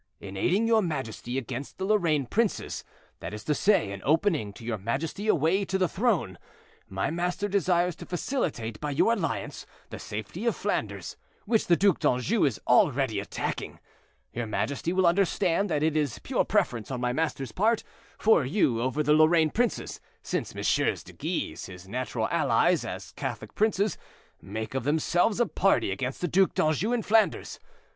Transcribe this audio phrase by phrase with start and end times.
[0.19, 2.83] "In aiding your majesty against the Lorraine princes,
[3.19, 6.39] that is to say, in opening to your majesty a way to the throne,
[6.89, 11.99] my master desires to facilitate by your alliance the safety of Flanders, which the Duc
[11.99, 13.79] d'Anjou is already attacking;
[14.33, 17.83] your majesty will understand that it is pure preference on my master's part
[18.17, 21.03] for you over the Lorraine princes, since MM.
[21.03, 23.99] de Guise, his natural allies, as Catholic princes,
[24.41, 27.59] make of themselves a party against the Duc d'Anjou in Flanders.